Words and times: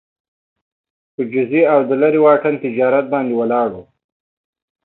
په 1.13 1.21
جزیې 1.33 1.63
او 1.73 1.79
د 1.89 1.91
لېرې 2.01 2.19
واټن 2.25 2.53
تجارت 2.63 3.05
باندې 3.13 3.33
ولاړه 3.39 3.69
وه 3.73 3.83